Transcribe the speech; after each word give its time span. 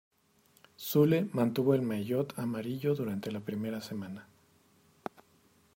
Zülle 0.83 1.29
mantuvo 1.31 1.75
el 1.75 1.83
maillot 1.83 2.33
amarillo 2.39 2.95
durante 2.95 3.29
la 3.31 3.39
primera 3.41 3.81
semana. 3.81 4.27